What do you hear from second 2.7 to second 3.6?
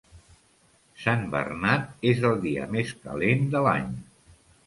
més calent